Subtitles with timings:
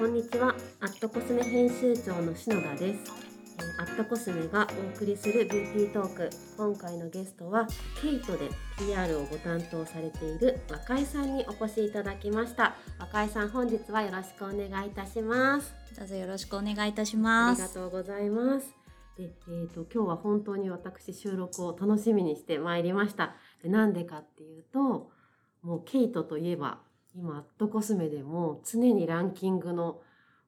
[0.00, 0.54] こんにちは。
[0.80, 3.12] アットコスメ編集長の篠田です。
[3.58, 6.30] えーアットコスメがお送りするビューティートーク。
[6.56, 7.68] 今回のゲストは
[8.00, 12.76] ケイトで PR をご担当されている若井さんにお越しいただきました。
[12.98, 15.74] 若井さん本日はよろしくお願いいたします。
[15.94, 17.60] どうぞよろしくお願いいたしあます。
[17.60, 18.74] りがとうございます。
[19.18, 23.34] で、えー、と今日は本当に私収録を楽しみにしてまいりました。
[23.62, 25.10] でなんでかっていうと
[25.60, 26.78] もうケイトといえば
[27.14, 30.00] 今アットコスメでも常にランキングの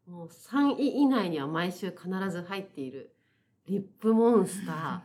[0.06, 3.14] もう3位以内には毎週必ず入っている
[3.66, 5.04] リップモンスタ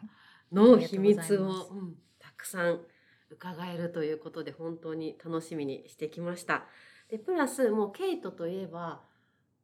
[0.53, 2.81] ーの秘密を うんたくさん
[3.29, 6.65] 伺えるということで本当に楽しみにしてきました。
[7.09, 9.01] でプラスもうケイトといえば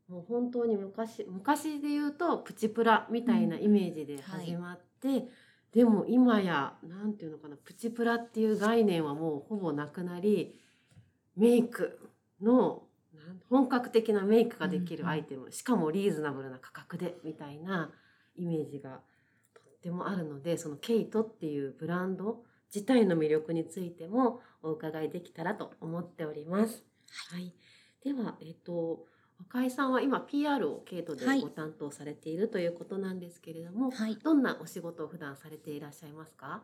[0.08, 5.30] もう本当に昔昔で言うとプチプラみたいなイメージで始まって、
[5.72, 10.60] でも今やなんていうのかなプチプラっていう概念はもうほぼなくなり
[11.36, 12.00] メイク
[12.42, 12.84] の
[13.50, 17.92] 本格的なメイクができるアイテム、しかもリーズナブルな価格でみたいな
[18.36, 19.02] イメージが
[19.54, 26.84] とってもあるのでそのケイトっていうブランド自体の魅力についてもお伺いできたらと思っております。
[27.32, 27.54] はい、
[28.04, 29.06] では、えっと
[29.40, 31.42] 若井さんは今 PR をケイトではい。
[31.42, 36.64] ご担当されているということなんですけれども、はい、どんなお仕事を普段されていらっしゃいますか？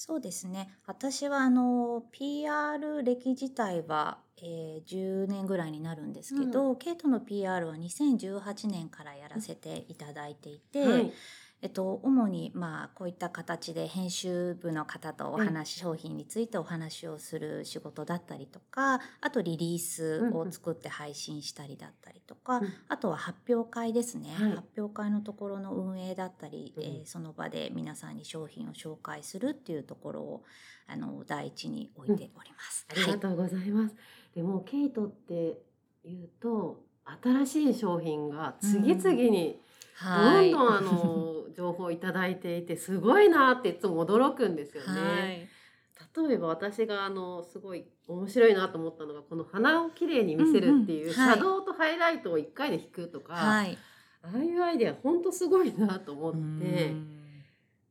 [0.00, 0.70] そうですね。
[0.86, 11.12] 私はあの PR 歴自体は、えー、10年ぐらいになるんですけど、ケイトの PR は2018年からやらせていただいていて、はい、
[11.60, 22.68] えっと、主にまあこういった形で編集部の方とお話、商品についてお話をする仕事だったりとかあとリリースを作って配信したりだったりとか、うん。
[22.88, 24.50] あとは発表会ですね、はい。
[24.52, 30.44] 発表会のところの運営だったり、うんえーその場で皆さんに商品を紹介するっていうところを
[30.86, 32.86] あの第一に置いております。
[32.90, 33.94] ありがとうございます。
[34.34, 35.60] でもケイトって
[36.04, 36.82] いうと
[37.22, 39.60] 新しい商品が次々に
[40.04, 45.00] どんどんあの情報をいただいていてすごいなっていつも驚くんですよね。
[45.00, 46.28] はい。
[46.28, 51.18] 例えば私があのすごい面白いなと思ったのがこの鼻をきれいに見せるっていう、うんうん。
[51.18, 53.76] はいシャドウとハイライトを1回で引くとか、はい。
[54.22, 57.32] ああいうアイデア本当すごいなと思って、うん。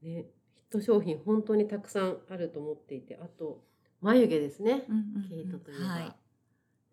[0.02, 3.64] ね、ヒット商品本当にたくさんあると思っていてあと
[4.02, 5.30] 眉毛ですね、うんうんうん。
[5.30, 6.16] ケイトといえば、はい。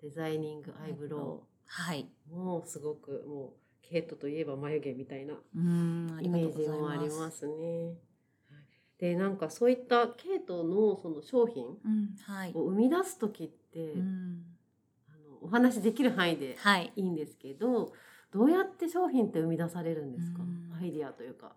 [0.03, 2.09] デザイニングアイブロはい。
[2.31, 5.35] ウもうすごくもうケイトといえば眉毛みたいな
[6.21, 7.47] イメージもあります。
[7.47, 7.53] ね。
[7.53, 7.95] はい。
[8.99, 11.65] でなんかそういったケイトのその商品
[12.55, 14.45] を生み出す時って、うん。
[15.09, 16.93] あのお話しできる範囲ではい。
[16.97, 17.93] いいんですけど
[18.33, 20.43] どうやって商品って生み出されるんですか？
[20.43, 20.73] うん。
[20.81, 21.53] アイディアというか。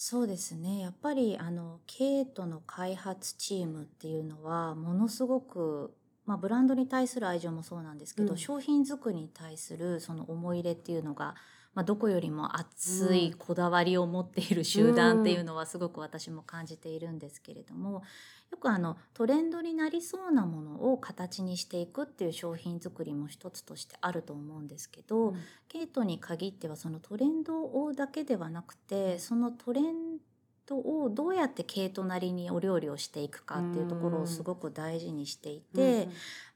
[0.00, 0.78] そうですね。
[0.78, 5.92] やっぱりあのケイトの開発チームっていうのはものすごく、
[6.24, 8.38] まあ、ブランドに対する愛情もそうなんですけど、うん。
[8.38, 11.34] 商品作りに対するその思い入れっていうのが、
[11.78, 18.02] まあ、どこよりも熱いこだわりを持っている集団っていうのはすごく私も感じているんですけれども
[18.50, 25.36] よくあのトレンドになりそうなものを形にしていくっていう商品作りも一つとしてあると思うんですけど、
[25.68, 30.18] ケイトに限ってはそのトレンドをだけではなくてそのトレン
[30.68, 36.08] ドをどうやってケイトなりにお料理をしていくかっていうところをすごく大事にしていて、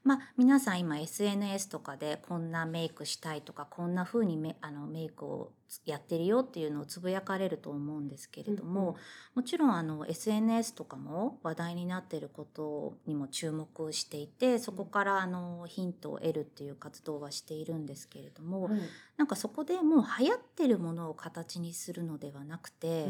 [0.03, 5.51] まあ、皆さん今 SNS とかでこんなメイクしたいとかこんな風にメあのメイクを
[5.85, 8.95] やってるよっていうのをつぶやかれると思うんですけれども、
[9.33, 18.79] もちろんあの SNS とかも話題になっていることにも注目していてそこからあのヒントを得るっていう活動はしているんですけれども、はい。
[19.17, 23.07] なんかそこでもう流行ってるものを形にするのではなくて、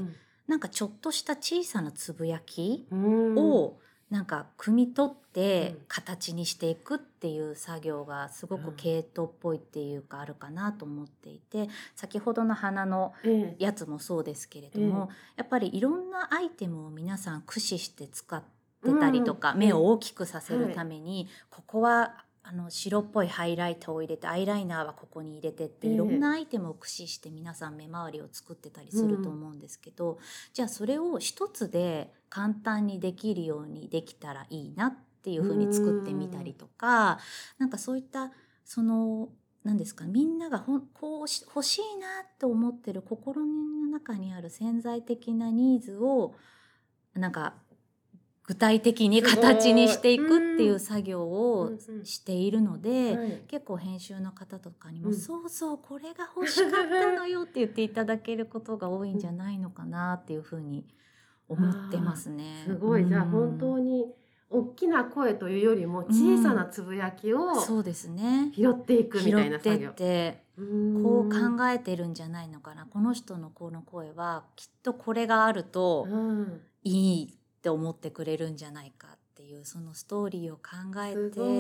[0.48, 3.36] なんかちょっとした小さなつぶやきうん。
[3.38, 3.78] を
[4.10, 5.86] なんか汲み取ってうん。
[5.88, 13.64] 形にしていくっていう作業がすごくケイトっぽいっていうかあるかなと思っていて先ほどの花のええ。
[13.64, 18.44] やつもそうですけれども、やっぱりいろんなアイテムを皆さん駆使して使っ
[18.84, 19.60] てたりとか、うん。
[19.60, 25.94] 目を大きくさせるために、ここはあの白っぽいハイライトを入れてアイライナーはここに入れてってええ。
[25.94, 30.20] いろんなアイテムを駆使して皆さん目周りを作ってたりすると思うんですけど、
[30.54, 37.20] じゃあそれを一つで簡単にできるようにできたらいいなっていうふうに作ってみたりとか、
[37.58, 38.32] なんかそういった
[38.66, 39.30] その
[39.64, 43.48] 何ですかみんながほんこうし欲しいなと思ってる心の
[43.92, 46.36] 中にある潜在的なニーズを
[47.14, 47.54] なんか
[48.46, 51.72] 具体的に形にしていくっていう作業を
[52.04, 53.42] しているので、はい。
[53.48, 55.16] 結構編集の方とかにも、うん。
[55.16, 60.86] そうそうこれが欲しかったのよって言っていただけることが多いんじゃないのかなっていうふうに
[61.48, 62.64] 思ってますね。
[62.68, 63.08] すごい。
[63.08, 63.30] じゃあうん。
[63.30, 64.14] 本当に
[64.50, 68.52] 大きな声というよりも小さなつぶやきをそうですね。
[68.54, 69.92] 拾っていくみ拾たいな作業。
[69.92, 72.86] てこう考えてるんじゃないのかな。
[72.88, 76.62] この人のこの声はきっとこれがあるとうん。
[76.84, 80.62] いいって思ってくれるんじゃないかっていうそのストーリーを考
[80.98, 81.16] え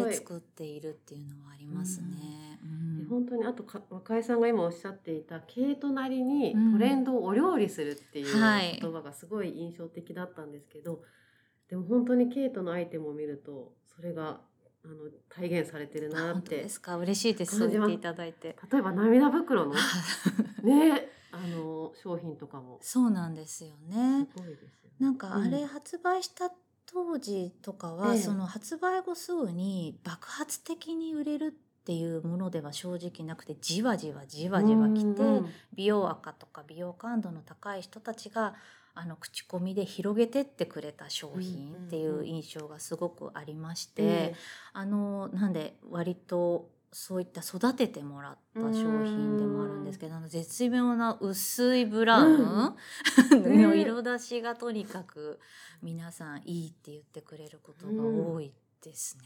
[0.09, 2.59] て作っているっていうのはありますね。
[2.61, 2.97] うん。
[2.97, 8.77] で本当にあとか若井さんが今おっしゃっていたケイトなりにうんトレンドをお料理するっていうはい。
[8.81, 11.03] 言葉がすごい印象的だったんですけど、
[11.69, 14.41] でも本当にケイトのアイテムを見るとそれが
[14.83, 14.95] あの
[15.29, 16.97] 体現されてるあなって本当ですか？
[16.97, 17.57] 嬉しいです。
[17.57, 18.57] そうていただいて。
[18.69, 19.73] 例えば涙袋の。
[20.63, 22.77] ねあの商品とかも。
[22.81, 24.27] そうなんですよすね。
[24.35, 24.69] ごいですよね。
[25.00, 26.51] なんかあれうん発売した
[26.85, 28.21] 当時とかは、ええ。
[28.21, 38.53] その発売後すぐに爆発的に売れるっていうものでは正直なくてじわじわじわじわきて、うんうん美容赤とか美容感度の高い人たちが
[38.94, 44.35] あの口コミで広げてってくれた商品っていう印象がすごくありまして、え。
[44.74, 48.69] あのなんで割とそういった育ててもらった商
[49.04, 52.75] 品でもあるんですけどあの絶妙な薄いブラウン
[53.31, 55.40] うん の色出しがとにかく
[55.81, 59.24] 皆さんいいって言ってくれることが多いですね。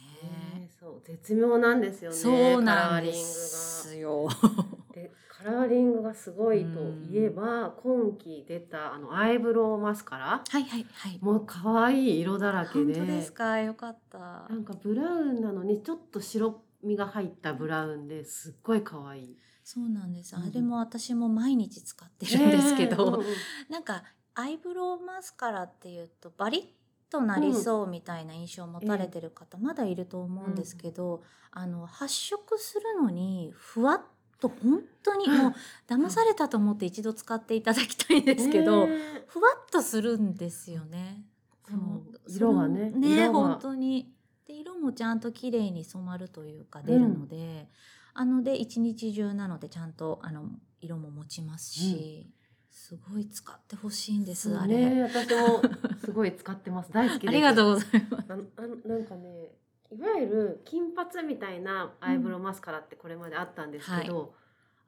[0.60, 2.16] ねそう絶妙なんですよね。
[2.18, 4.30] そうなんでカラーリングがすよ。
[4.94, 6.80] でカラーリングがすごいと
[7.12, 11.20] いえば今期出たあのアイブロウマスカラはいはいはい。
[11.22, 13.60] もう可愛い色だらけで本当ですか？
[13.60, 14.48] よかったな。
[14.56, 19.38] んかブラウンなのにちょっと白みが入ったブラウンですっごい可愛い。
[19.64, 20.36] そうなんです。
[20.36, 20.52] あうん。
[20.52, 23.36] れも私も毎日使ってるんですけど、ねえうんうん。
[23.70, 24.04] なんか
[24.34, 26.64] アイブロウマスカラっていうとバリッ
[27.10, 34.02] となりそうみたいな印象を持たれてる方まだいると思うんですけど、あの発色するのにふわっ
[34.40, 35.54] と本当にもう
[35.88, 41.26] 騙されたと思って一度使っていただきたいんですけど、ね えふわっとするんですよね。
[41.68, 44.14] その色がねね本当に
[44.48, 47.68] で色もちゃんと綺麗に染まるというか出るので、
[48.14, 50.46] あので一日中なのでちゃんとあの
[50.80, 52.32] 色も持ちますし、
[52.72, 54.78] すごい使ってほしいんです、そうあれ。
[54.78, 55.62] ね私も
[56.00, 56.92] すごい使ってます。
[56.94, 57.30] 大好きです。
[57.30, 58.26] ありがとうございます。
[58.30, 59.52] ああなんかね
[59.92, 64.34] いわゆる金髪みたいなアイブロウマスカラってこれまであったんですけど、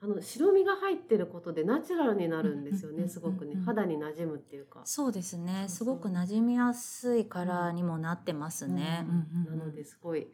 [0.02, 4.82] あの白みが入ってることでナチュラルになるんですよねすごくね肌に馴染むっていうか。
[4.86, 5.66] そうですね。
[5.68, 9.06] すごく馴染みやすいカラーにもなってますね。
[9.46, 10.28] なのですごい、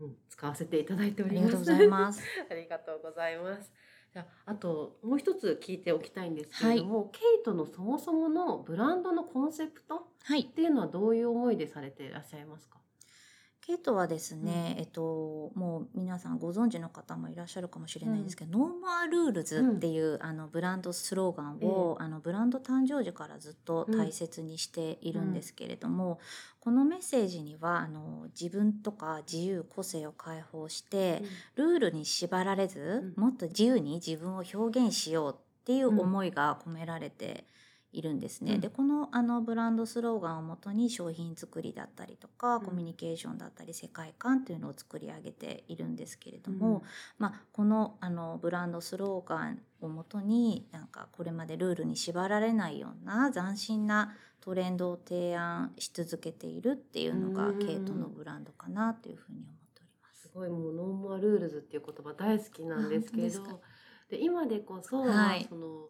[0.00, 1.48] うん、使わせていただいておあります。
[1.48, 2.22] りがとうございます。
[2.50, 3.72] ありがとうございます。
[4.12, 10.44] じゃああともう一つ聞いておきたいんですけれども、ケイトのそもそものブランドのコンセプトっはい。
[10.46, 12.78] ていうのはどういう思いでされていらっしゃいますか？
[13.64, 14.80] ケイトはですね、うん。
[14.80, 26.18] えっともう皆さんご存知の方もいらっしゃるかもしれないんですけど、 No More Rules っていう、あのブランドスローガンを、あのブランド誕生時からずっと大切にしているんですけれども、
[26.58, 31.22] このメッセージにはあの自分とか自由個性を解放して、
[31.54, 33.22] ルールに縛られず、うん。
[33.22, 37.44] もっと自由に自分を表現しようっていう思いが込められて
[37.92, 38.54] いるんですね。
[38.54, 38.60] うん。
[38.60, 42.64] でこのあのブランドスローガンをもとに商品作りだったりとか、うん。
[42.64, 46.82] コミュニケーションだったり世界観っていうのを作り上げているんですけれども、うん。
[47.18, 60.22] まあ、このあのブランドスローガンをもとになんかこれまでルールに縛られないような斬新なトレンドを提案し続けているっていうのがうんケイトのブランドかなというふうに思っております。
[60.22, 60.30] す。
[60.34, 63.60] ごいもう No More Rules っていう言葉大好きなんですけれど
[64.10, 65.46] で今でこそ、はい。
[65.48, 65.88] その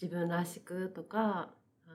[0.00, 1.50] 自分らしくとか
[1.88, 1.90] あ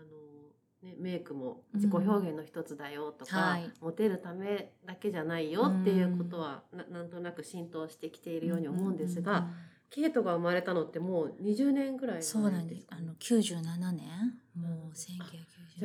[0.84, 3.72] の、ね、メイクも自己表現の一つだよとか、はい。
[3.82, 9.54] モテるためだけじゃないよっていうことは、ななんとなく浸透してきているように思うんですが、うんうんうん。
[9.92, 12.88] ケイトが生まれたのってもう20年ぐらいそうなんです。
[12.88, 15.08] かあの97年、もうじ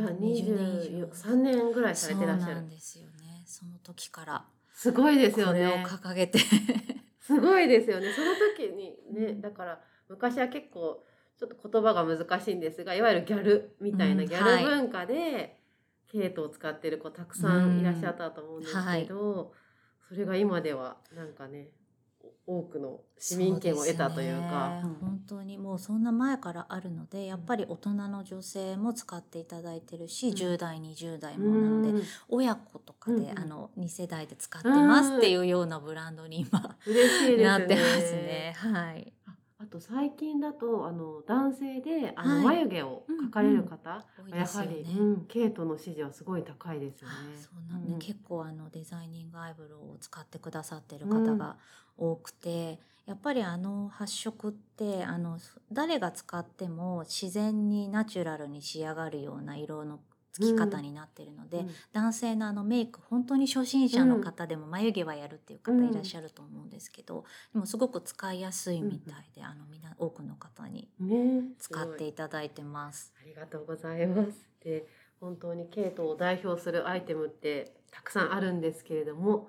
[0.01, 1.07] ゃ1990あ年、20年以上。
[1.07, 2.53] 23年ぐらいされてらっしゃる。
[2.53, 3.43] そうなんですよね。
[3.47, 4.45] その時から。
[4.73, 5.85] すごいですよね。
[5.87, 6.39] 掲げて、
[7.21, 8.13] すごいですよね。
[8.13, 11.05] その時にねだから昔は結構
[11.39, 15.59] ちょっと言葉が難しいんですがいわゆるギャルみたいなうんギャル文化で、
[16.11, 19.53] ケイトを使ってる子たくさんいらっしゃったと思うんですけど、
[20.09, 21.69] それが今ではなんかね
[22.47, 24.81] お多くの市民権を得たというか。
[24.83, 24.89] ね。
[25.01, 30.35] 本当にもうそんな前からあるので、やっぱり大人の女性も使っていただいてるし、うん。
[30.35, 32.03] 10代20代もなので、うん。
[32.29, 33.39] 親子とかで、うんうん。
[33.39, 37.45] あの2世代で使ってますっていうようなブランドに今、嬉しいですね。
[37.45, 38.55] なってますね。
[38.57, 39.13] はい。
[39.59, 42.45] ああと最近だとあの男性であのはい。
[42.45, 45.01] 眉毛を描かれる方、多いやはり、ですよね。
[45.01, 47.15] うん、ケイトの支持はすごい高いですよね。
[47.37, 47.99] そうなんで、うん。
[47.99, 51.57] 結構あのデザイニングアイブロウを使ってくださってる方が
[51.97, 55.39] 多くて、やっぱりあの発色ってあの
[55.73, 60.01] 誰が使っても自然にナチュラルに仕上がるような色の
[60.37, 61.71] つき方になってるので、うん。
[61.93, 73.13] 男性のあのメイク本当に初心者の方でも眉毛はやるっていう方うんいらっしゃると思うんですけど、でもすごく使いやすいみたいで、あのみ多くの方にね使っていいただいてます。
[73.21, 74.33] ありがとうございます。
[74.63, 74.87] で
[75.21, 79.49] 本当にケイトを代表するアイテムってたくさんあるんですけれども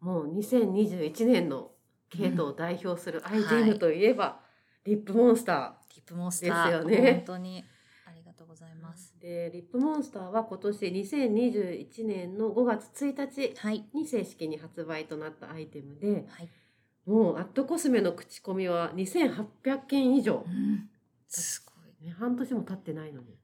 [0.00, 1.72] もう2021年の
[2.10, 4.40] ケイトを代表するアイテムといえば、
[4.84, 7.12] リップモンスタリップモンスター、ですよね。
[7.16, 7.64] 本当に
[8.38, 9.16] とうございます。
[9.18, 13.84] ーでリップモンスターは今年2021年の5月1日はい。
[13.92, 16.48] に正式に発売となったアイテムではい、
[17.04, 20.44] もうアットコスメの口コミは2800件以上。
[20.46, 20.88] う、ん、
[21.26, 21.72] すご
[22.04, 22.06] い。
[22.06, 23.36] ね、半年も経ってないのに。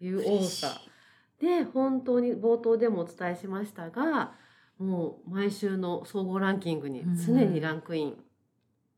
[0.00, 0.80] いう多さ。
[1.38, 4.32] で本当に冒頭でもお伝えしましたが
[4.78, 8.16] もう毎週の総合ランキングに常にランクイン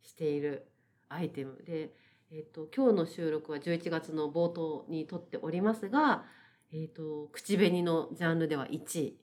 [0.03, 0.69] している
[1.09, 1.91] アイテムで、
[2.33, 6.25] えっと今日の収録は11月の冒頭に撮っておりますが、
[6.73, 9.18] えっと口紅のジャンルでは1位。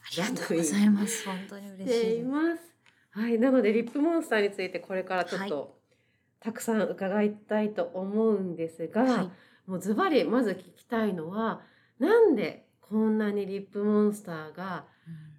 [0.00, 1.26] ありがとうございます。
[1.26, 2.18] 本当に嬉しい。
[2.20, 2.74] います。
[3.10, 5.78] はい、なのでリップモンスターについてこれからちょっと、
[6.40, 9.30] たくさん伺いたいと思うんですが、はい。
[9.68, 11.60] もうズバリまず聞きたいのは
[11.98, 14.86] なんでこんなにリップモンスターが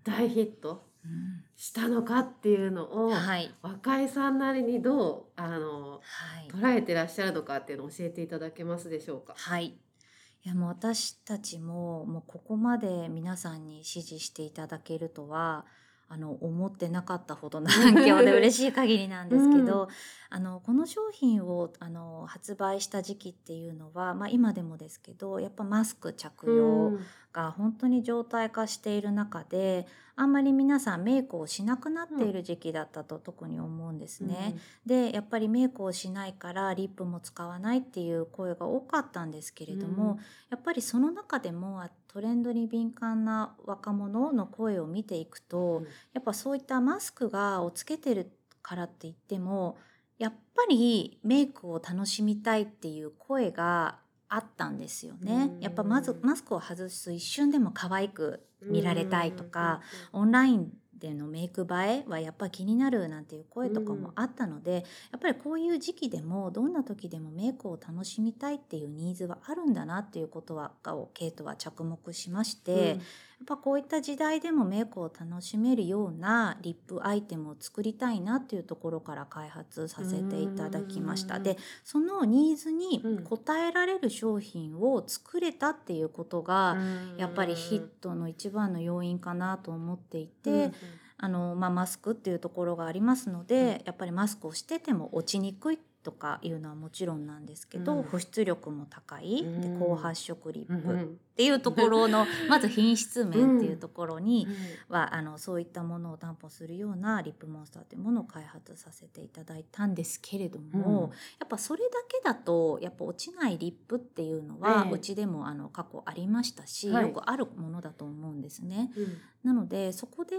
[0.03, 6.00] 大ヒットうんしたのかっていうのを、うんはい若井さんなりにどうあのは
[6.48, 9.34] い捉えてらっしゃるのかっていうのを教えていただけますでしょうか？
[9.38, 9.66] はい。
[9.66, 15.66] いやもう私たちももうここまで皆さんに支持していただけるとは
[16.08, 19.89] あの思ってなかったほどの反響で嬉しい限りなんですけど、
[20.30, 27.00] あのこの商品をあの発売した時期っていうのは、まあ、今でもですけどやっぱマスク着用うん
[27.31, 34.57] が本当に常態化している中であんまり皆さんメイクをしなくなっている時期だったと特に思うんですね。
[34.86, 40.19] でやっぱりメイクをしないからリップも使わないっていう声が多かったんですけれども、
[40.50, 45.83] やっぱりその中でもあトレンドに敏感な若者の声を見ていくと、うん。
[46.13, 48.29] やっぱそういったマスクがをつけてる
[48.62, 49.77] からって言っても
[50.17, 55.51] やっぱりメイクを楽しみたいっていう声があったんですよね。
[55.55, 55.59] うん。
[55.59, 59.81] やっぱまずマスクを外す一瞬でも可愛く見られたいとか、
[60.13, 73.00] オンラインでのメイク映えはやっぱり気になるなんていう声とかもあったので、やっぱりこういう時期でもどんな時でもメイクを楽しみたいっていうニーズはあるんだなっていうことはをケイトは着目しまして、
[73.43, 81.38] っぱこういった時代でもメイクを楽しめるようなリップアイテムを作りたいなっていうところから開発させていただきました。
[81.38, 81.43] うん。
[81.43, 83.25] でそのニーズにうん。
[83.29, 86.77] 応えられる商品を作れたっていうことが、
[87.17, 90.74] やっぱりヒットの一番の要因かなと思っていて、うん
[91.22, 98.03] あのまあ、マスクっていうところがありますので、やっぱりマスクをしてても落ちにくいとかいうのはもちろんなんですけど、うん。
[98.03, 99.79] 保湿力も高い、でうん。
[99.79, 100.74] 高発色リップ。
[100.74, 101.20] っうん。
[101.36, 104.48] ていうところの、 まず品質面っていうところに、
[104.89, 104.96] うん。
[104.96, 111.10] はあのそういったものを担保するようなリップモンスターというものを開発させていただいたんですけれども、うん。
[111.10, 111.10] や
[111.44, 114.91] っぱそれだけだとやっぱ落ちないリップっていうのは、ええ。
[114.94, 117.08] うちでもあの過去ありましたし、はい。
[117.08, 118.91] よくあるものだと思うんですね。
[118.96, 119.18] うん。
[119.44, 120.36] なのでそこで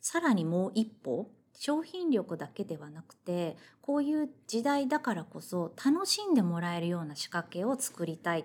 [0.00, 8.44] さらにもう一歩商品力だけではなくてこういう時代だからこそ楽しんでもらえるような仕掛けを作りたいっ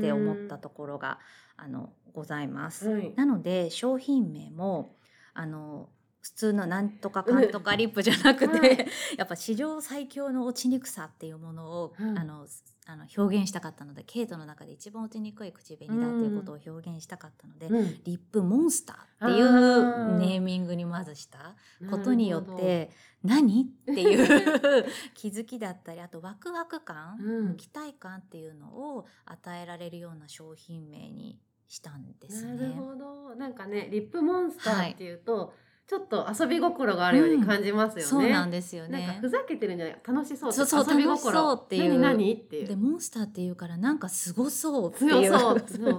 [0.00, 1.18] て思ったところが、
[1.56, 2.88] あのございます。
[2.88, 3.12] はい。
[3.16, 4.96] なので商品名も
[5.32, 5.88] あの
[6.20, 8.86] 普通のなんとかかんとかリップじゃなくて、はい。
[9.16, 12.46] やっぱ史上最強の落ちにくさっていうものを、うんあの
[12.90, 18.00] あの表現したかったのでケイトの中で一番落ちにくい口紅だっていうことを表現したかったので、うん。
[18.04, 21.54] リップモンスターっていうネーミングにまずした
[21.90, 22.90] ことによって
[23.22, 27.56] 何っていう 気づきだったりあとワクワク感、うん。
[27.56, 32.74] 期待感っていうのを与えられるような商品名にしたんですなるね。
[32.74, 33.36] ほど。
[33.36, 35.54] なんかねリップモンスターっていうと、
[35.90, 38.02] ちょっと遊び心があるように感じますよね。
[38.04, 39.28] そうなんですよなんかねふ。
[39.28, 40.52] ざけてるんじゃない楽しそう。
[40.52, 41.98] そうそう遊び楽し心そうっていう。
[41.98, 42.68] 何何っていう。
[42.68, 45.10] でモンスターっていうからなんかすごそうっていう。
[45.10, 45.40] 強そう。
[45.48, 45.90] そうですね。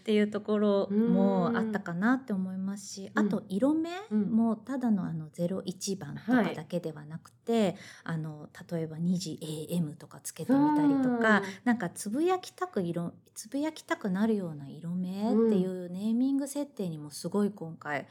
[0.00, 0.02] っ。
[0.02, 3.26] ていうところもあったかなって思いますし、うん。
[3.26, 4.30] あと色目うん。
[4.30, 9.38] もただのあの01番とはいかだけではなくて、あの例えば2時
[9.70, 11.44] AM とかつけてみたりとか、うん。
[11.64, 15.12] なんかつぶやきたく色つぶやきたくなるような色目っ
[15.50, 18.06] ていうネーミング設定にもすごい今回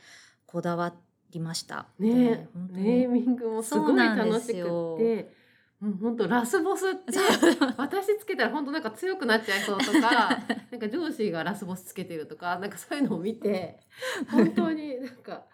[0.46, 0.94] こだわ
[1.32, 1.88] りました。
[2.00, 5.38] ねネーミングもすごい楽しくて。
[5.80, 7.14] うん、本当ラスボスって
[7.78, 10.30] 私つけたら本当なんか強くなっちゃいそうとか
[10.72, 13.80] なんか上司がラスボスつけてるとかなんかそういうのを見て
[14.32, 15.46] 本当になんか、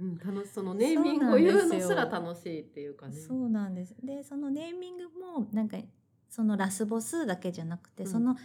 [0.00, 3.16] うん、楽しそのネーミングを言うのすら楽しいっていうかね。
[3.16, 3.94] そうなんです。
[4.02, 5.76] でそのネーミングもなんか
[6.30, 8.36] そのラスボスだけじゃなくて、うんその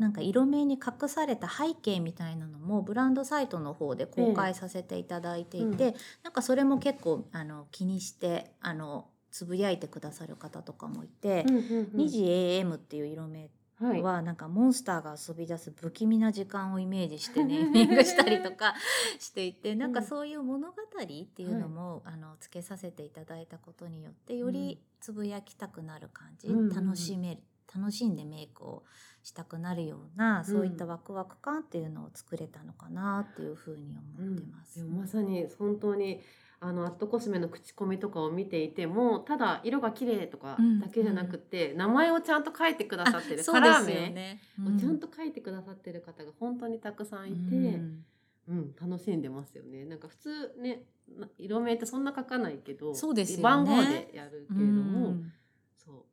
[0.00, 11.64] なんか色名に隠された背景みたいなのもブランドサイトの方で公開させていただいていて、えなんかそれも結構あの気にしてあのつぶやいてくださる方とかもいて、うんうん
[11.94, 12.00] うん。
[12.00, 14.02] 2時 AM っていう色名はい。
[14.02, 18.74] はなんかモンスターが遊び出す不気味な時間をイメージしてネーミングしたりとか
[19.18, 26.74] していてなんかそういう物語っていうのも、あのつけさせていただいたことによってよりつぶやきたくなる感じ、うんうんうん。
[26.74, 27.40] 楽しめる
[27.74, 28.84] 楽しんでメイクを
[29.22, 34.78] したくなるようなそういったワクワク感っていうのを作れたのかなっていうふうに思ってます。
[34.78, 36.20] でもまさに本当に
[36.62, 44.40] あのアットコスメの口コミとかを見ていてもただ色が綺麗とかだけじゃなくて、名前をちゃんと書いてくださってるカラー名ね。
[44.58, 48.04] をちゃんと書いてくださってる方が本当にたくさんいて、うん。
[48.48, 49.84] うん楽しんでますよね。
[49.84, 53.42] なんか普通ねな色名ってそんな書かないけどそうですよね。
[53.44, 55.32] 番号でやるけれども、うん。
[55.76, 56.06] そ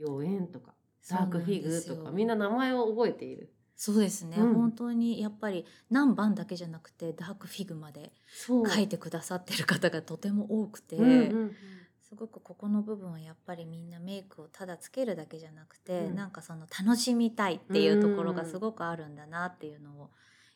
[0.00, 0.04] う。
[0.04, 0.74] 妖艶とか
[1.10, 3.52] ダークフィグとかみんな名前を覚えている。
[3.76, 4.54] そうですね、うん。
[4.54, 8.12] 本当にやっぱり何番だけじゃなくてダークフィグまで
[8.46, 11.56] 書いてくださってる方がとても多くて、うんうんうん。
[12.08, 16.14] すごくここの部分はやっぱりみんなメイクをただつけるだけじゃなくて、うん。
[16.14, 20.10] なんかその楽しみたいっていうところがすごくあるんだなっていうのを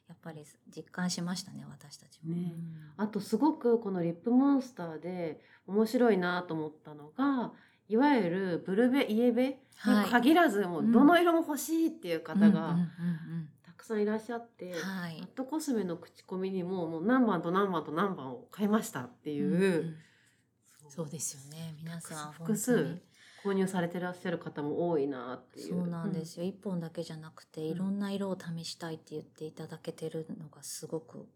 [0.09, 2.35] やっぱり実感しましたね私たちも。
[2.35, 2.53] ね。
[2.55, 3.05] うん。
[3.05, 7.53] あとすごくこのリップモンスターで面白いなと思ったのが
[7.89, 10.11] いわゆるブルベイエベにはい。
[10.11, 19.95] 限らず、もうどの色も欲しいっていう方がうんうんうんたくさんいらっしゃって、うんはアッいトコスメの口コミにももう何番と何番と何番を買いましたっていう、んん。
[20.89, 21.75] そうですよね。
[21.79, 23.01] 皆さん複数
[23.45, 25.69] 購入されてらっしゃる方も多いなっていう。
[25.69, 31.29] そうなんですよ、一本だけじゃなくていろんな色を試したいって言っていただけてるのがすごく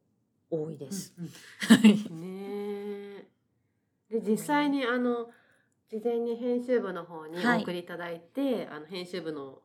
[0.51, 1.15] 多いです。
[1.19, 1.29] うん
[1.77, 3.27] はいうんね。
[4.11, 5.31] えで実際にあの
[5.93, 9.59] 事前に編集部の方にはいお送りいただいて、あの編集部の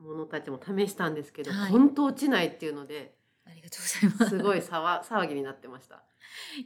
[0.00, 3.14] 者たちも試したんですけど、はい本当落ちないっていうので
[3.46, 4.36] ありがとうございます。
[4.36, 6.02] すごい騒 騒ぎになってました。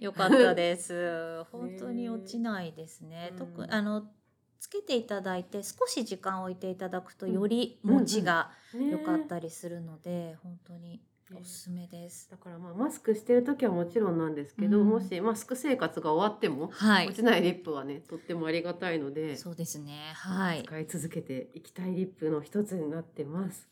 [0.01, 1.45] よかったです。
[1.53, 3.29] 本当に落ちないですね。
[3.33, 4.11] うん特あの
[4.59, 11.03] つけていただいて少し時間を置いていただくとうんより持ちが良かったりするので、本当に
[11.41, 12.31] おすすめです。
[12.31, 20.13] だからまあマスクしてる時はもちろんなんですけど、うんもしマスク生活が終わっても、はい落ちないリップはねとってもありがたいので、そうですね。
[20.15, 20.63] はい。
[20.65, 23.69] 使い続けていきたいリップの一つになってます。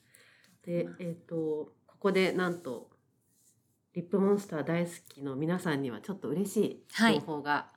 [0.64, 1.35] で、えっ、と
[1.87, 2.90] ここでなんと
[3.94, 7.68] リップモンスター大好きの皆さんにはちょっと嬉しいはい情報が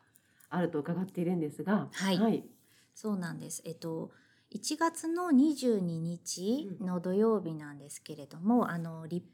[0.50, 2.45] あると伺っているんですが、はいはい、
[2.93, 3.62] そうなんです。
[3.65, 4.12] えっと
[4.56, 9.28] 1月の22日の土曜日なんですけれども、あのリップ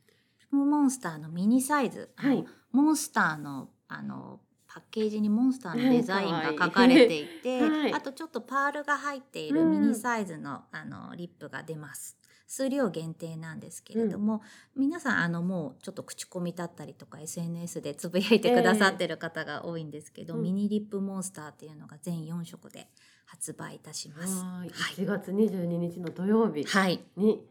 [0.56, 2.46] モンスターのミニサイズ、はい。
[2.72, 4.40] モンスターのあの
[4.74, 7.94] パッケージにモンスターのデザインが書かれていて、 はい。
[7.94, 12.18] あとちょっとパールが入っているミニサイズの,、あのリップが出ます。
[12.48, 14.42] 数量限定なんですけれども、
[14.76, 20.44] 皆さんあのもうちょっと口コミだったりとか SNS でつぶやいてくださってる方が多いんですけど、ええうん。
[20.44, 22.90] ミニリップモンスターっていうのが全4色で
[23.26, 24.44] 発売いたします。
[24.44, 24.70] はい。
[24.70, 27.42] は1月22日の土曜日い、はい、に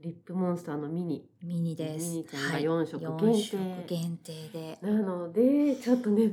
[0.00, 2.10] リップモンスターのミニミニです。
[2.10, 4.78] ミニちゃんがはい4色四限定色限定で。
[4.82, 6.32] なのでちょっとね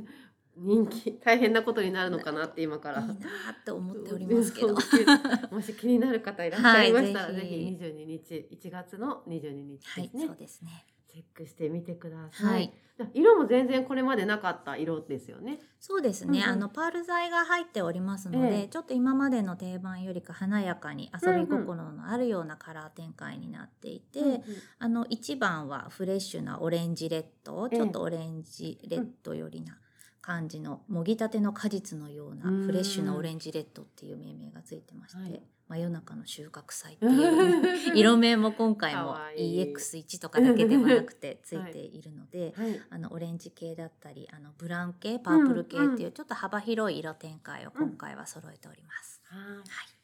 [0.57, 3.01] 人気大変なことになるのかなって今から。
[3.01, 3.17] いいなっ
[3.63, 4.73] て思っておりますけど。
[5.51, 10.85] もし気になる方いらっしゃいましたら、はいぜぜひひ22日1月の22日はい、ですね、そうですね。
[11.11, 15.59] チェックしてみてください、はい、色も全然これまでなかった色ですよね。
[15.79, 16.39] そうですね。
[16.39, 16.49] うんうん。
[16.51, 18.67] あのパール剤が入っておりますので、ええ。
[18.67, 24.43] ちょっと今までの定番よりか華やかに遊び心のあるようなカラー展開になっていて、うんうん。
[24.79, 27.77] あの1番はフレッシュなオレンジレッド、ええ。
[27.77, 29.77] ちょっとオレンジレッドよりな
[30.21, 32.65] 感じのもぎたての果実のようなうん。
[32.65, 39.73] フレッシュなオレンジレッドっていう命名がついてまして、はい真夜中の収穫祭っていう 色名も今回もかわいい。
[39.73, 42.81] EX1 とかだけではなくて ついているので、はい。
[42.89, 49.21] あのオレンジ系だったりあのブラウン系パープル系っていうちょっと幅広い色展開を今回は揃えております。
[49.23, 49.37] は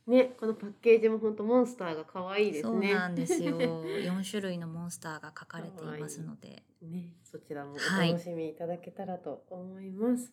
[0.07, 0.09] い。
[0.09, 3.57] ねこのパッケージも本当モンスターが可愛いですそうねなんですよ。
[3.57, 8.11] 4種類のモンスターが書かれていますので、ね、そちらもはい。
[8.11, 10.23] お楽しみいただけたらと思います。
[10.23, 10.31] はい、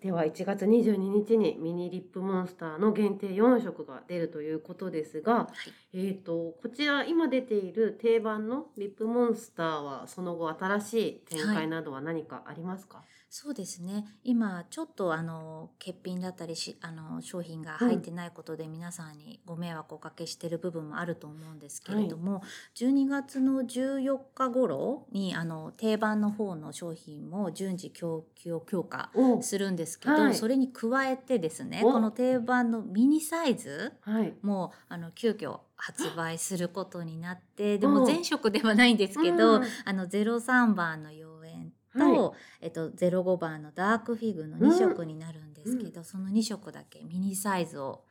[0.00, 5.48] では1月22日にミニリップモンスターの限定4色が出るということですが、
[5.92, 13.02] えー、とこちら今出ている定番のリップモンスターはその後新しい展開などは何かありますか、
[13.34, 14.04] そうですね。
[14.24, 22.42] 今ちょっとあの欠品だったりしあの商品が入ってないことで皆さんにご迷惑をおかけしてる部分もあると思うんですけれども、
[22.76, 30.34] 12月の14日頃にあの定番の方の商品も順次供給を強化おするんですけど、はい。
[30.34, 31.90] それに加えてですねお。
[31.90, 34.34] この定番のミニサイズはい。
[34.42, 37.94] もあの急遽発売することになってでうん。
[37.94, 39.64] も全色ではないんですけど、うん。
[39.86, 41.10] あの03番の
[41.92, 48.04] と、はえっと、05番のダークフィグの2色になるんですけど、その2色だけミニサイズを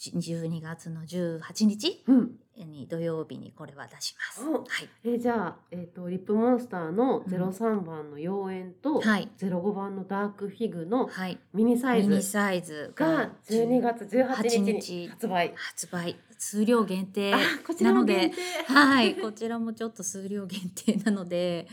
[0.00, 2.30] じ12月の18日うん。
[2.56, 4.48] に土曜日にこれは出します。
[4.48, 4.64] おはい、
[5.04, 9.28] えじゃあ、えっ、と、リップモンスターの03番の妖艶と、はい。
[9.38, 12.08] 05番のダークフィグのはい、ミニサイズ。
[12.08, 15.52] ミニサイズがが12月18日に日発売。
[15.54, 16.16] 発売。
[16.38, 18.36] 数量限定あこちらも限定。
[18.72, 21.68] はい、こちらもちょっと数量限定なので、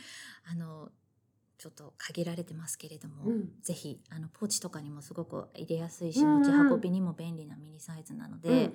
[0.49, 0.89] あの
[1.67, 3.49] ちょっと限られてますけれども、うん。
[3.61, 6.35] ぜひあのポーチとかにもすごく入れやすいし、うん。
[6.35, 8.73] うん持ち運びにも便利なミニサイズなので、うん。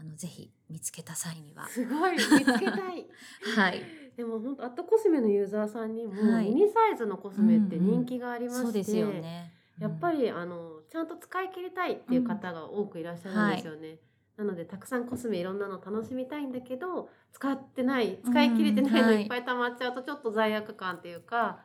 [0.00, 2.52] あのぜひ見つけた際には、すごい見つけた
[2.92, 3.06] い。
[3.56, 3.82] はい、
[4.16, 6.50] でも本当アットコスメのユーザーさんにも、はい。
[6.50, 9.52] ミニサイズのコスメって人気がありまして、そうですよね。
[9.80, 13.98] やっぱりあのちゃんと使い切りたいっていう方が多くいらっしゃるんですよね。
[14.36, 21.58] なのでたくさんコスメいろんなの楽しみたいんだけど使ってない使い切れてないのうんはいいっぱい溜まっちゃうとちょっと罪悪感っていうか、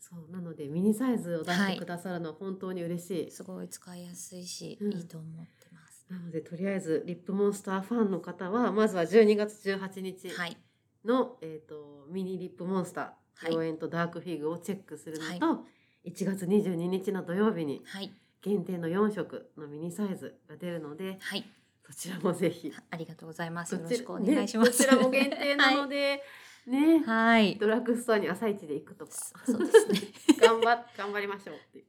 [0.00, 3.30] そうなのでミニサイズを出してくださるのは本当に嬉しい。
[3.30, 4.92] すごい使いやすいし、うん。
[4.92, 6.06] いいと思ってます。
[6.08, 10.56] なのでとりあえずリップモンスターファンの方はまずは12月18日はい、
[11.04, 13.50] の、えー、とミニリップモンスターはい。
[13.50, 15.60] 妖艶とダークフィグをチェックするのと、は
[16.04, 18.10] 1月22日の土曜日にはい、
[18.42, 21.44] 限定の4色のミニサイズが出るのではい、
[21.86, 22.72] そちらもぜひ。
[22.90, 23.74] ありがとうございます。
[23.74, 24.70] よろしくお願いします。
[24.82, 26.22] ねどちらも限定なので、
[26.68, 27.02] ね。
[27.04, 29.12] はい、ドラッグストアに朝一で行くとか。
[29.44, 30.00] そうですね。
[30.40, 31.84] 頑張っ頑張りましょうって。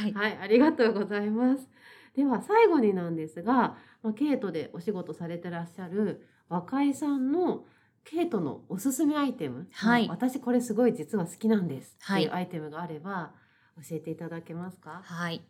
[0.00, 1.68] はい、はい、ありがとうございます。
[2.14, 7.64] では最後になんですが、まあ、ケイトでお仕事されてらっしゃる若井さんの
[8.04, 10.08] ケイトのおすすめアイテム、はい。
[10.08, 11.96] まあ私これすごい実は好きなんです。
[12.12, 13.34] っていうはアイテムがあれば
[13.76, 15.42] 教えていただけますか、はい。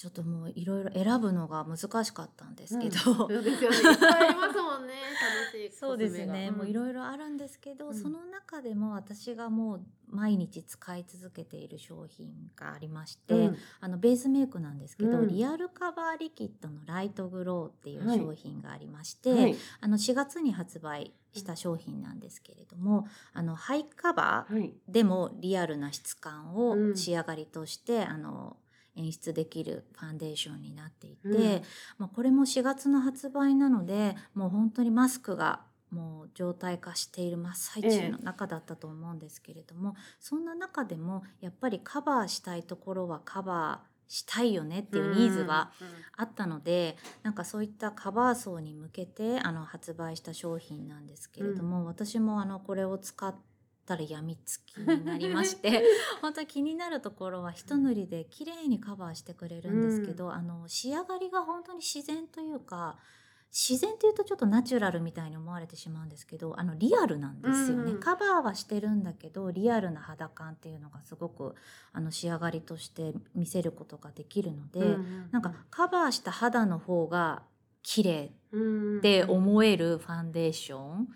[0.00, 3.76] ちょっともういろいろ選ぶのが難しかったんですけど、そうですよね。
[3.76, 4.94] いっぱいありますもんね。
[4.94, 5.88] 楽しいコスメが。
[5.88, 7.94] そうですね、もういいろいろあるんですけど、うん。
[7.94, 13.56] その中でも私がもう毎日使い続けている商品がありまして、うん。
[13.80, 15.28] あのベースメイクなんですけど、うん。
[15.28, 18.18] リアルカバーリキッドのライトグローっていうはい。
[18.18, 19.56] 商品がありまして、はい。
[19.82, 24.72] あの4月に発売した商品なんですけれども、あのハイカバーはい。
[24.88, 26.92] でもリアルな質感うん。
[26.92, 28.56] を仕上がりとして、あの
[28.96, 31.62] 演出できるファンデーションになっていて、うん。
[31.98, 45.70] まあ、これも4月の発売なのでもう本当にマスクがもう状態化している真っ最中の中だったと思うんですけれども、そんな中でもやっぱりカバーしたいところはカバーしたいよねっていうニーズは
[46.16, 53.34] あったので、なんかそういったカバー層に向けてあの発売した商品なんですけれども、私もあのこれを使っ
[53.90, 55.82] たらやみつきになりまして
[56.22, 62.98] 本当に気になるところは一塗りで綺麗にカバーしてくれるんですけど、あの仕上がりが本当に自然というか
[63.50, 71.54] 自然っていうとちょっとナチュラルみたいに思われてしまうんですけどあのリアルなんですよね、うんカバーはしてるんだけどリアルな肌感っていうのがすごく
[71.92, 77.42] あの仕上がりとして見せることができるので、うんなんかカバーした肌の方が
[77.82, 81.08] 綺麗うんって思えるファンデーション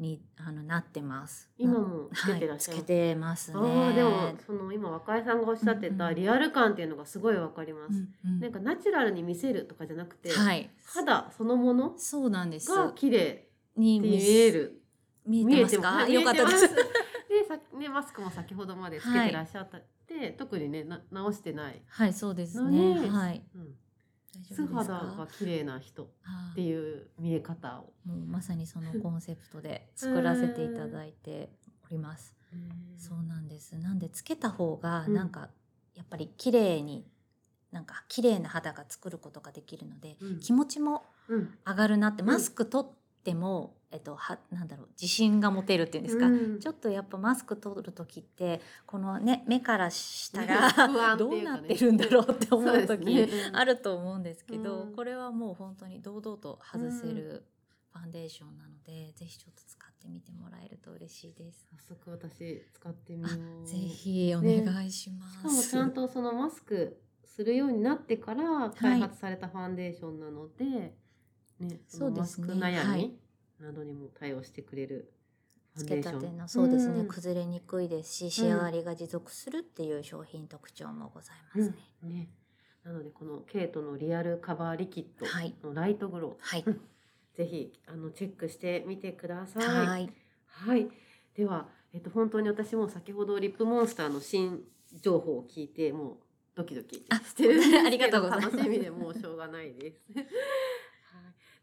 [0.00, 1.48] にあのなってます。
[1.58, 3.58] 今もつけてらっしゃるはい、つけてますね。
[3.58, 7.92] ああでもその今若井さんがおっしゃってたリアル感っていうのがすごいわかります。
[8.24, 12.70] うんうんなんかナチュラルに見せるとかじゃなくて、はい、肌そのものそうなんです。
[12.70, 14.82] が綺麗に見える。
[15.26, 15.88] 見えてますか？
[15.88, 16.68] はいよかったです。
[16.68, 16.74] で
[17.46, 19.70] さねマスクも先ほどまでつけてらっしゃっ
[20.08, 21.82] て、特にねな直してない。
[21.86, 22.94] はい、そうですね。
[23.08, 23.44] はい。
[23.54, 23.89] うん、大
[24.42, 25.28] 素肌がか？
[25.38, 27.92] 綺麗な人っあていう見え方を。
[28.04, 31.50] もうまさにそのコンセプトで 作らせていただいて
[31.84, 32.34] おります。
[32.96, 33.76] そうなんです。
[33.78, 35.50] なんでつけた方がうんなんか
[35.94, 37.06] やっぱり綺麗に
[37.70, 42.90] なんか綺麗な肌が作ることができるので、うん気持ちもうん上がるなってうんマスク取っ
[43.22, 46.26] ても、えっとはなんだろう自信が持てるっていうんですか。
[46.26, 57.44] うんちょっとやっぱマスク取る時ってこのね目から下 不が安っていうかねどうなってるんだろうって思そう時ねあると思うんですけど、うんこれはもう本当に堂々と外せる
[57.92, 61.66] ファンデーションなので、ぜひちょっと使ってみてもらえると嬉しいです。
[61.70, 63.28] 早速私使ってみよ
[63.62, 63.66] う。
[63.66, 65.70] ぜひお願いしましかもす。
[65.70, 70.99] ちゃんとそのマスクするようになってから開発されたファンデーションなので、ね、そ
[71.60, 72.66] のマスクそうですね。
[72.66, 73.12] 悩みはい。
[73.60, 75.12] などにも対応してくれる
[75.74, 77.08] フつけたてのそうですね、うん。
[77.08, 81.76] 崩れにくいですし仕上がりが持続するっていう商品特徴もございますね。
[82.02, 82.28] ね。
[82.84, 85.54] なのでこのケイトのリアルカバーリキッはい。
[85.62, 86.78] ドのライトグロはい、ー、
[87.36, 89.86] ぜひあのチェックしてみてください。
[89.86, 90.12] はい。
[90.46, 90.88] はい。
[91.34, 94.64] では、えっと本当に私も先ほどリップモンスターの新
[95.00, 96.16] 情報を聞いてもう
[96.54, 98.56] ドキドキあしてる ありがとうございます。
[98.56, 100.00] 楽しみでもうしょうがないです。
[100.16, 100.26] はい。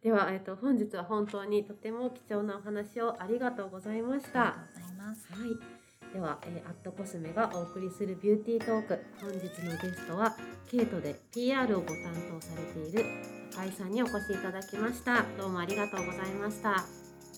[0.03, 4.41] では、えっと本日は本当にとても貴重なお話をありがとうございました。
[4.41, 5.27] ありがとうございます。
[5.33, 6.13] はい。
[6.13, 9.03] では、えー、アットコスメがお送りするビューティートーク。
[9.19, 10.36] 本日のゲストは、
[10.69, 13.05] ケイトで PR をご担当されている
[13.53, 15.25] 赤井さんにお越しいただきました。
[15.38, 16.77] どうもありがとうございました。
[16.77, 16.86] あ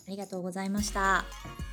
[0.08, 1.69] りがとうございました。